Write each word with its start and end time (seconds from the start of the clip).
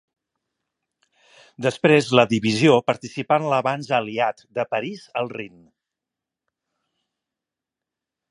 Després 1.65 2.07
la 2.19 2.25
divisió 2.31 2.79
participà 2.87 3.37
en 3.41 3.45
l'avanç 3.51 3.91
Aliat 3.99 4.43
de 4.59 4.67
París 4.73 5.05
al 5.21 5.29
Rin. 5.37 5.61